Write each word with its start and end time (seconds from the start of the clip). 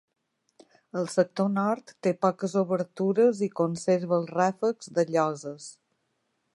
El 1.01 1.09
sector 1.15 1.51
nord 1.57 1.93
té 2.07 2.13
poques 2.27 2.57
obertures 2.63 3.45
i 3.49 3.53
conserva 3.61 4.19
els 4.21 4.35
ràfecs 4.39 4.93
de 4.99 5.07
lloses. 5.15 5.71